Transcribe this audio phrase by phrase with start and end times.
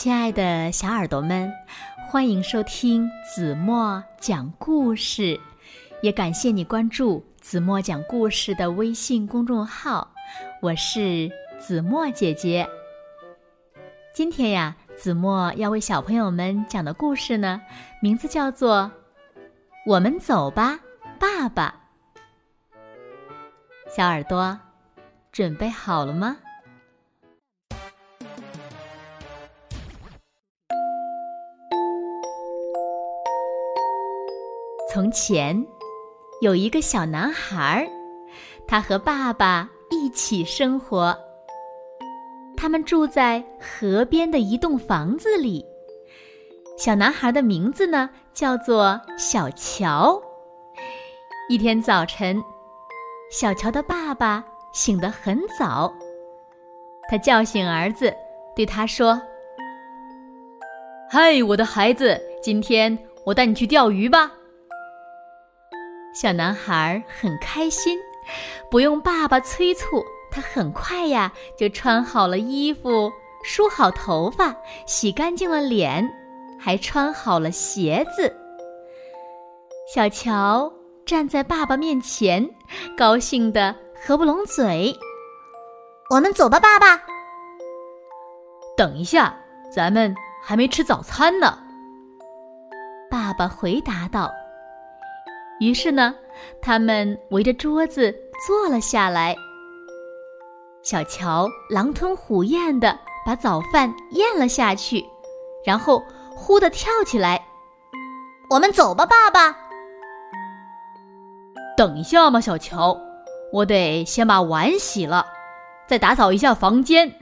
[0.00, 1.52] 亲爱的小耳朵们，
[2.06, 5.40] 欢迎收听子墨讲故事，
[6.02, 10.14] 也感谢你关注子墨讲故事的微信公众号。
[10.62, 12.64] 我是子墨姐姐。
[14.14, 17.60] 今天呀，子墨要为小朋友们讲的故事呢，
[18.00, 18.92] 名字叫做
[19.84, 20.78] 《我们走吧，
[21.18, 21.74] 爸爸》。
[23.90, 24.60] 小耳朵，
[25.32, 26.36] 准备好了吗？
[34.90, 35.66] 从前，
[36.40, 37.86] 有一个小男孩，
[38.66, 41.14] 他和爸爸一起生活。
[42.56, 45.62] 他们住在河边的一栋房子里。
[46.78, 50.18] 小男孩的名字呢，叫做小乔。
[51.50, 52.42] 一天早晨，
[53.30, 54.42] 小乔的爸爸
[54.72, 55.92] 醒得很早，
[57.10, 58.10] 他叫醒儿子，
[58.56, 59.20] 对他说
[61.12, 64.32] ：“嗨，我的孩子，今天我带你去钓鱼吧。”
[66.20, 67.96] 小男孩很开心，
[68.68, 73.08] 不用爸爸催促，他很快呀就穿好了衣服，
[73.44, 74.52] 梳好头发，
[74.84, 76.04] 洗干净了脸，
[76.58, 78.34] 还穿好了鞋子。
[79.94, 80.72] 小乔
[81.06, 82.44] 站在爸爸面前，
[82.96, 84.92] 高兴的合不拢嘴。
[86.10, 87.00] 我们走吧，爸爸。
[88.76, 89.38] 等一下，
[89.72, 91.56] 咱们还没吃早餐呢。
[93.08, 94.28] 爸爸回答道。
[95.60, 96.14] 于是呢，
[96.62, 98.14] 他们围着桌子
[98.46, 99.34] 坐了下来。
[100.82, 105.04] 小乔狼吞虎咽地把早饭咽了下去，
[105.66, 106.02] 然后
[106.34, 107.44] 忽的跳起来
[108.48, 109.54] ：“我们走吧，爸爸。”
[111.76, 112.96] 等一下嘛，小乔，
[113.52, 115.26] 我得先把碗洗了，
[115.86, 117.12] 再打扫一下房间。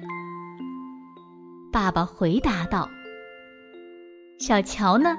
[1.72, 2.88] 爸爸回答道
[4.38, 5.16] ：“小乔呢？”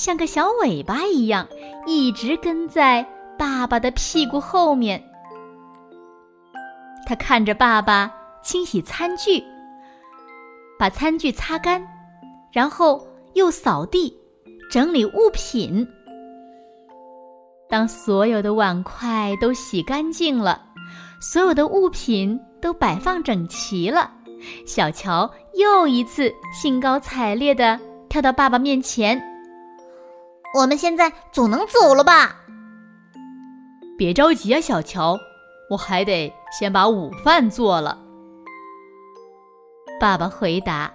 [0.00, 1.46] 像个小尾巴一样，
[1.86, 3.06] 一直跟在
[3.38, 4.98] 爸爸的屁股后面。
[7.04, 8.10] 他看着爸爸
[8.42, 9.44] 清洗餐具，
[10.78, 11.86] 把餐具擦干，
[12.50, 14.10] 然后又扫地、
[14.70, 15.86] 整理物品。
[17.68, 20.62] 当所有的碗筷都洗干净了，
[21.20, 24.10] 所有的物品都摆放整齐了，
[24.66, 27.78] 小乔又一次兴高采烈地
[28.08, 29.22] 跳到爸爸面前。
[30.52, 32.36] 我们现在总能走了吧？
[33.96, 35.18] 别着急啊，小乔，
[35.70, 37.98] 我还得先把午饭做了。
[40.00, 40.92] 爸爸回答。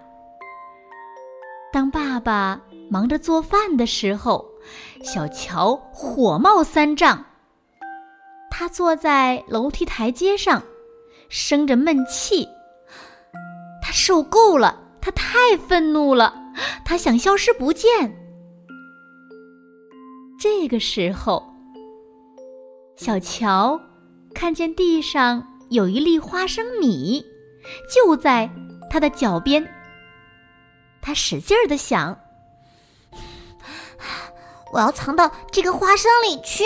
[1.72, 4.46] 当爸爸忙着做饭的时候，
[5.04, 7.24] 小乔火冒三丈。
[8.50, 10.64] 他坐在楼梯台阶上，
[11.30, 12.48] 生着闷气。
[13.82, 16.34] 他受够了，他太愤怒了，
[16.84, 18.25] 他想消失不见。
[20.48, 21.44] 这个时候，
[22.96, 23.82] 小乔
[24.32, 27.26] 看见地上有一粒花生米，
[27.92, 28.48] 就在
[28.88, 29.68] 他的脚边。
[31.02, 32.16] 他使劲儿的想
[34.72, 36.64] ：“我要藏到这个花生里去。”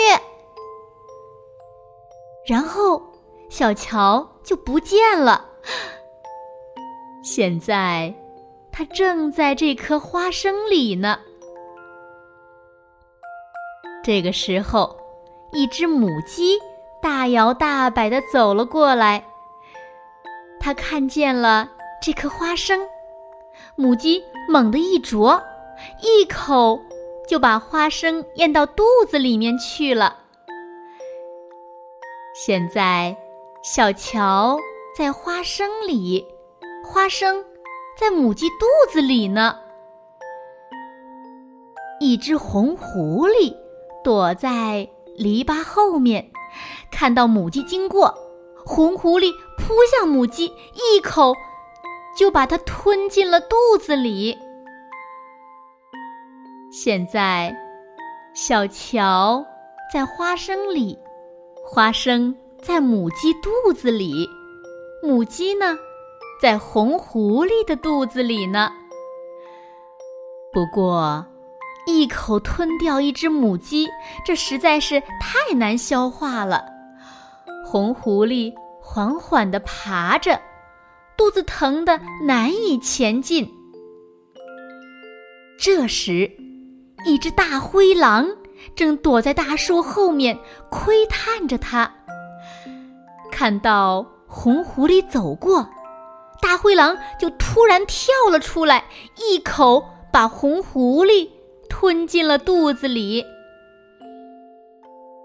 [2.46, 3.02] 然后
[3.48, 5.42] 小乔就不见了。
[7.24, 8.14] 现在
[8.70, 11.18] 他正在这颗花生里呢。
[14.02, 14.96] 这个时候，
[15.52, 16.58] 一只母鸡
[17.02, 19.22] 大摇大摆的走了过来。
[20.58, 21.70] 它看见了
[22.02, 22.80] 这颗花生，
[23.76, 25.42] 母鸡猛地一啄，
[26.00, 26.80] 一口
[27.28, 30.16] 就把花生咽到肚子里面去了。
[32.34, 33.14] 现在，
[33.62, 34.58] 小乔
[34.96, 36.26] 在花生里，
[36.84, 37.44] 花生
[37.98, 39.58] 在母鸡肚子里呢。
[42.00, 43.54] 一只红狐狸。
[44.02, 46.30] 躲在篱笆后面，
[46.90, 48.14] 看到母鸡经过，
[48.64, 51.34] 红狐狸扑向母鸡，一口
[52.16, 54.36] 就把它吞进了肚子里。
[56.72, 57.54] 现在，
[58.32, 59.44] 小乔
[59.92, 60.98] 在花生里，
[61.64, 64.26] 花生在母鸡肚子里，
[65.02, 65.76] 母鸡呢，
[66.40, 68.70] 在红狐狸的肚子里呢。
[70.52, 71.26] 不过。
[71.90, 73.88] 一口吞掉一只母鸡，
[74.24, 76.64] 这实在是太难消化了。
[77.66, 80.40] 红狐狸缓缓地爬着，
[81.16, 83.48] 肚子疼得难以前进。
[85.58, 86.30] 这时，
[87.04, 88.26] 一只大灰狼
[88.74, 90.38] 正躲在大树后面
[90.70, 91.92] 窥探着它。
[93.30, 95.68] 看到红狐狸走过，
[96.40, 98.84] 大灰狼就突然跳了出来，
[99.16, 101.28] 一口把红狐狸
[101.70, 103.24] 吞进了肚子里。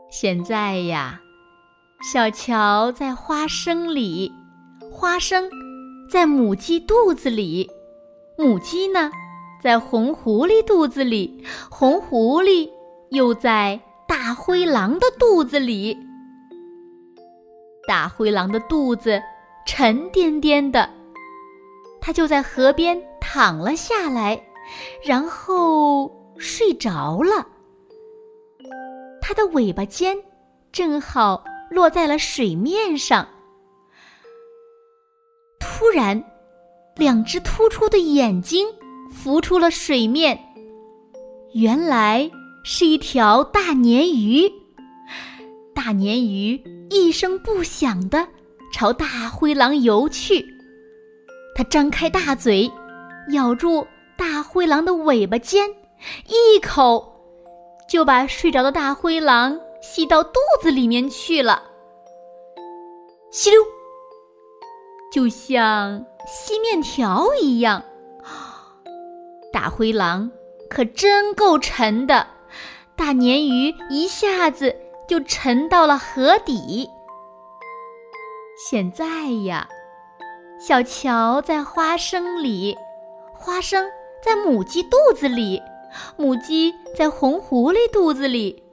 [0.10, 1.20] 现在呀，
[2.14, 4.32] 小乔在花生里，
[4.92, 5.50] 花生
[6.10, 7.70] 在母鸡肚子里，
[8.38, 9.12] 母鸡呢
[9.62, 12.70] 在红狐狸肚子里，红狐狸
[13.10, 13.78] 又在
[14.08, 15.98] 大灰狼的肚子里。
[17.88, 19.22] 大灰狼的肚子
[19.68, 20.90] 沉甸甸的，
[22.00, 24.42] 它就在河边躺了下来，
[25.04, 27.46] 然后睡着了。
[29.22, 30.18] 它的尾巴尖
[30.72, 33.28] 正好落在了水面上。
[35.60, 36.24] 突然，
[36.96, 38.68] 两只突出的眼睛
[39.12, 40.40] 浮出了水面，
[41.54, 42.30] 原来
[42.64, 44.52] 是一条大鲶鱼。
[45.74, 48.28] 大鲶鱼一声不响地
[48.72, 50.46] 朝大灰狼游去，
[51.56, 52.72] 它张开大嘴，
[53.32, 53.86] 咬住
[54.18, 55.68] 大灰狼的尾巴尖，
[56.28, 57.12] 一口。
[57.88, 61.62] 就把睡着的大灰狼吸到肚子里面去了，
[63.30, 63.62] 吸溜，
[65.14, 67.84] 就像吸面条一样。
[69.54, 70.32] 大灰狼
[70.68, 72.26] 可真够沉的，
[72.96, 74.76] 大鲶鱼一下子
[75.08, 76.90] 就沉到了河底。
[78.68, 79.06] 现在
[79.46, 79.70] 呀，
[80.60, 82.76] 小乔在花生里，
[83.32, 83.88] 花生
[84.24, 85.62] 在母鸡肚子里。
[86.18, 88.64] 母鸡在红狐狸肚子里，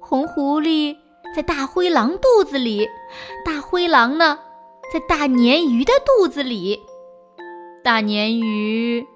[0.00, 0.96] 红狐狸
[1.34, 2.88] 在大灰狼肚子里，
[3.44, 4.38] 大灰狼呢，
[4.92, 6.80] 在大鲶鱼的肚子里，
[7.82, 9.06] 大鲶鱼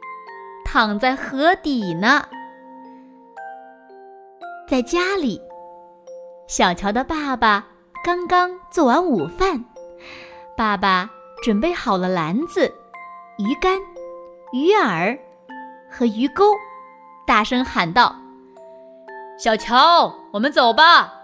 [0.64, 2.24] 躺在河底呢。
[4.68, 5.40] 在家里，
[6.46, 7.66] 小乔的爸爸
[8.04, 9.64] 刚刚做完午饭，
[10.56, 11.10] 爸爸
[11.42, 12.72] 准备好了篮子、
[13.38, 13.78] 鱼竿、
[14.52, 15.18] 鱼饵
[15.90, 16.44] 和鱼钩。
[17.31, 18.12] 大声喊道
[19.38, 21.15] ：“小乔，我们走吧。”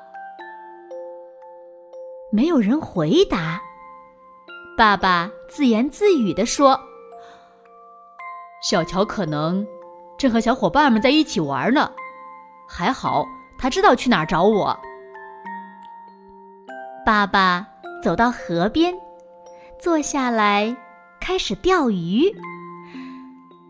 [2.31, 3.61] 没有人回答。
[4.79, 6.79] 爸爸自言自语地说
[8.62, 9.67] ：“小乔可能
[10.17, 11.91] 正和小伙伴们在一起玩呢。
[12.69, 13.26] 还好，
[13.58, 14.79] 他知道去哪儿找我。”
[17.05, 17.67] 爸爸
[18.00, 18.94] 走到河边，
[19.76, 20.76] 坐下来
[21.20, 22.32] 开始钓鱼。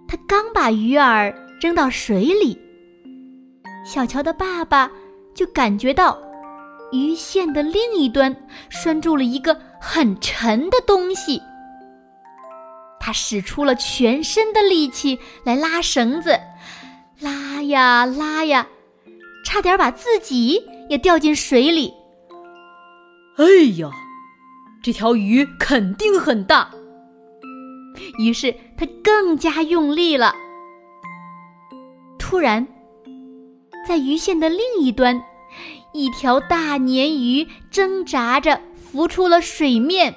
[0.06, 1.45] 他刚把鱼饵。
[1.60, 2.58] 扔到水里，
[3.84, 4.90] 小乔的爸爸
[5.34, 6.18] 就感觉到
[6.92, 8.34] 鱼线的另一端
[8.68, 11.40] 拴住了一个很沉的东西。
[13.00, 16.38] 他使出了全身的力气来拉绳子，
[17.20, 18.66] 拉呀拉呀，
[19.44, 21.94] 差点把自己也掉进水里。
[23.38, 23.44] 哎
[23.78, 23.90] 呀，
[24.82, 26.70] 这条鱼肯定很大。
[28.18, 30.34] 于是他更加用力了。
[32.36, 32.68] 突然，
[33.88, 35.18] 在鱼线的另一端，
[35.94, 40.14] 一条大鲶鱼挣扎着浮出了水面。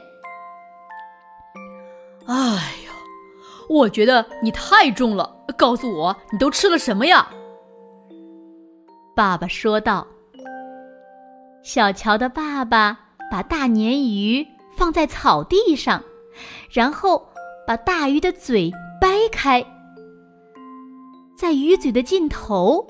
[2.26, 2.92] 哎呀，
[3.70, 7.26] 我觉得你太重了，告诉我你都吃了什么呀？
[9.16, 10.06] 爸爸说道。
[11.64, 13.00] 小乔的爸爸
[13.32, 14.46] 把大鲶鱼
[14.76, 16.04] 放在草地上，
[16.70, 17.26] 然后
[17.66, 19.66] 把大鱼的嘴掰开。
[21.40, 22.86] 在鱼嘴的尽头，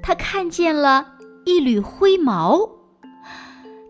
[0.00, 1.04] 他看见了
[1.44, 2.70] 一缕灰毛。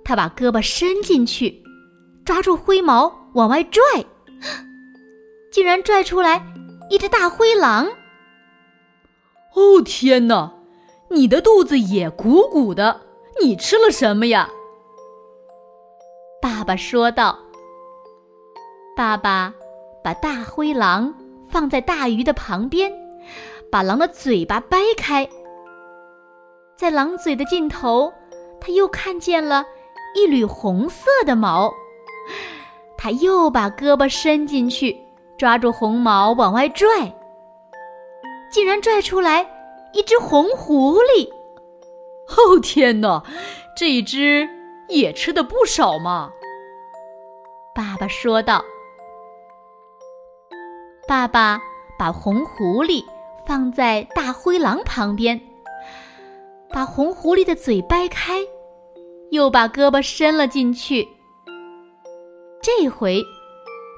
[0.02, 1.62] 他把胳膊伸进去，
[2.24, 3.82] 抓住灰毛往外拽，
[5.52, 6.42] 竟然拽出来
[6.88, 7.88] 一只大灰狼。
[9.54, 10.50] 哦天哪，
[11.10, 13.02] 你的肚子也鼓鼓的，
[13.42, 14.48] 你吃了什么呀？
[16.40, 17.38] 爸爸说道。
[18.96, 19.52] 爸爸
[20.02, 21.14] 把大灰狼
[21.50, 22.90] 放在大鱼的旁边。
[23.70, 25.28] 把狼的嘴巴掰开，
[26.76, 28.12] 在狼嘴的尽头，
[28.60, 29.64] 他又看见了
[30.14, 31.72] 一缕红色的毛。
[32.98, 35.00] 他又把胳膊伸进去，
[35.38, 36.86] 抓住红毛往外拽，
[38.50, 39.48] 竟然拽出来
[39.92, 41.30] 一只红狐狸。
[42.28, 43.22] 哦天哪，
[43.76, 44.48] 这一只
[44.88, 46.30] 也吃的不少嘛！
[47.74, 48.64] 爸爸说道。
[51.06, 51.60] 爸爸
[51.98, 53.04] 把红狐狸。
[53.50, 55.40] 放在大灰狼旁边，
[56.68, 58.38] 把红狐狸的嘴掰开，
[59.32, 61.08] 又把胳膊伸了进去。
[62.62, 63.20] 这回，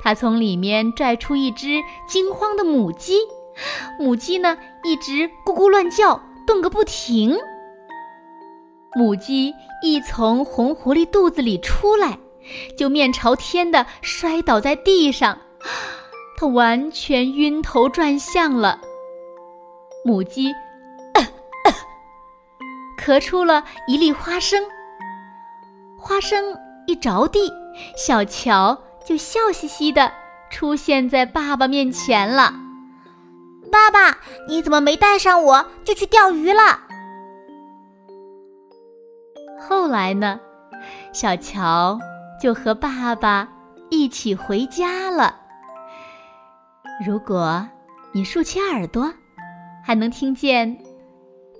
[0.02, 3.18] 他从里面拽出一只惊慌的母鸡，
[4.00, 7.36] 母鸡呢一直咕咕乱叫，动个不停。
[8.94, 12.18] 母鸡一从红狐狸肚子里出来，
[12.74, 15.36] 就面朝天的摔倒在地上，
[16.38, 18.80] 他完全晕头转向了。
[20.04, 20.52] 母鸡
[22.98, 24.64] 咳出了一粒花生，
[25.98, 26.56] 花生
[26.86, 27.52] 一着地，
[27.96, 30.12] 小乔就笑嘻嘻的
[30.50, 32.52] 出现在爸爸面前了。
[33.70, 34.18] 爸爸，
[34.48, 36.80] 你怎么没带上我就去钓鱼了？
[39.60, 40.40] 后来呢，
[41.12, 41.98] 小乔
[42.40, 43.48] 就和爸爸
[43.88, 45.36] 一起回家了。
[47.06, 47.66] 如果
[48.12, 49.12] 你竖起耳朵，
[49.84, 50.76] 还能听见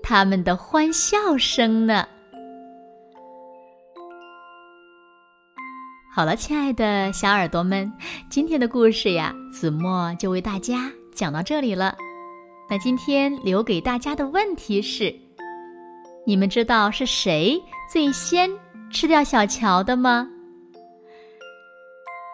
[0.01, 2.07] 他们的欢笑声呢。
[6.15, 7.91] 好了，亲爱的小耳朵们，
[8.29, 11.95] 今天的故事呀，子墨就为大家讲到这里了。
[12.69, 15.13] 那今天留给大家的问题是：
[16.25, 17.59] 你们知道是谁
[17.91, 18.49] 最先
[18.91, 20.27] 吃掉小乔的吗？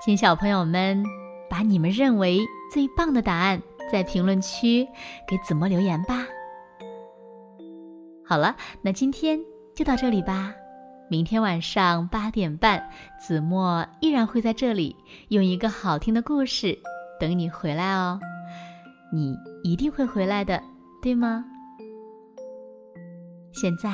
[0.03, 1.01] 请小朋友们
[1.49, 2.39] 把你们认为
[2.71, 4.87] 最棒的答案在评论区
[5.27, 6.25] 给子墨留言吧。
[8.25, 9.39] 好了，那今天
[9.75, 10.53] 就到这里吧。
[11.09, 12.87] 明天晚上八点半，
[13.19, 14.95] 子墨依然会在这里
[15.29, 16.77] 用一个好听的故事
[17.19, 18.19] 等你回来哦。
[19.11, 20.61] 你一定会回来的，
[21.01, 21.43] 对吗？
[23.51, 23.89] 现在，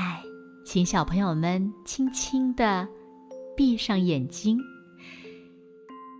[0.66, 2.86] 请小朋友们轻轻的
[3.56, 4.60] 闭上眼睛，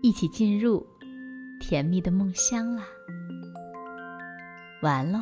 [0.02, 0.88] 一起进入
[1.60, 2.86] 甜蜜的梦乡啦。
[4.82, 5.20] 完喽。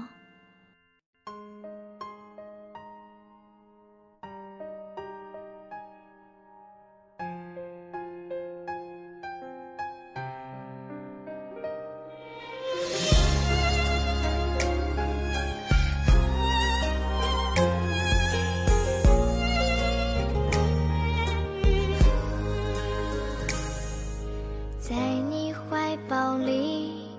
[24.83, 24.93] 在
[25.29, 27.12] 你怀抱里，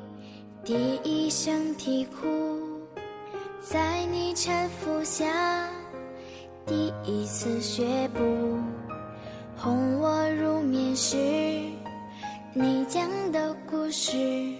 [0.64, 2.26] 第一声啼哭；
[3.62, 5.68] 在你搀扶下，
[6.64, 8.22] 第一次学步。
[9.58, 11.18] 哄我入眠时，
[12.54, 14.56] 你讲的故事；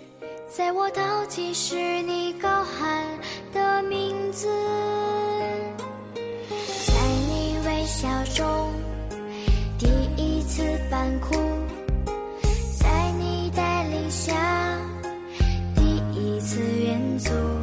[0.46, 3.02] 在我淘气时，你高喊
[3.54, 4.46] 的名字；
[6.84, 6.92] 在
[7.30, 8.70] 你微笑中，
[9.78, 9.86] 第
[10.22, 11.43] 一次扮哭。
[17.18, 17.53] so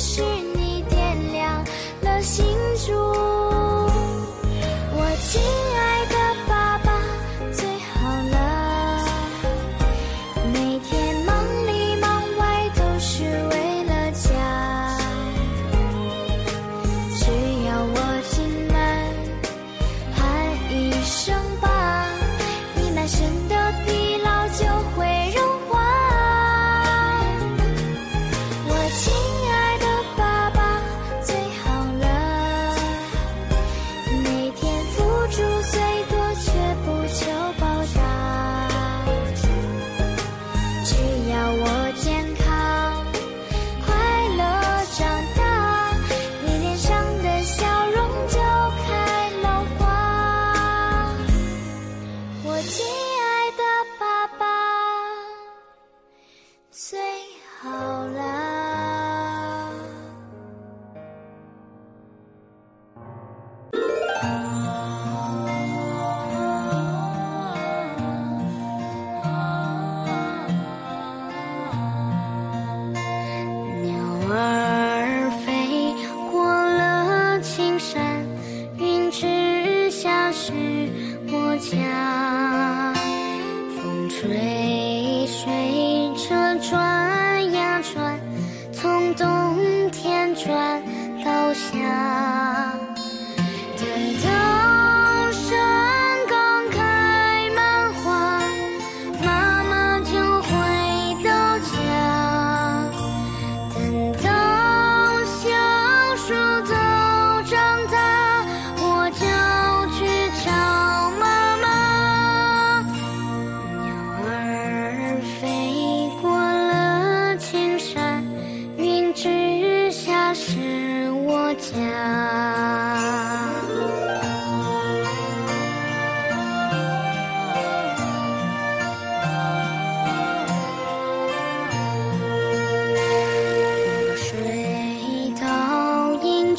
[0.00, 0.49] 是你。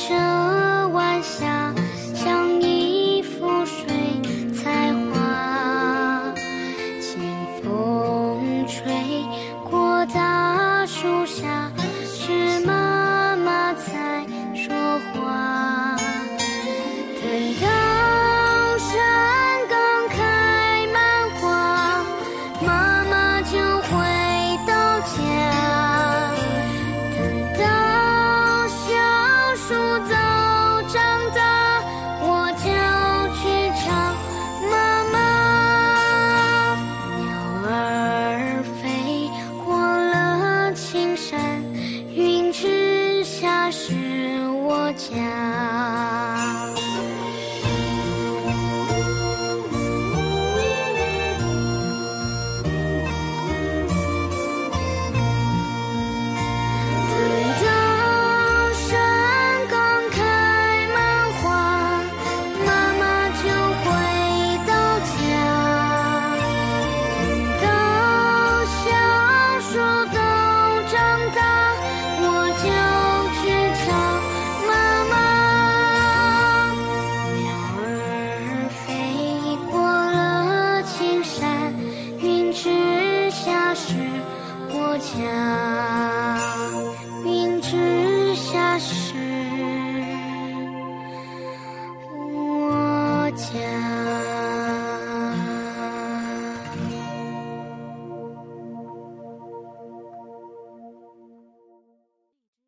[0.07, 0.30] 着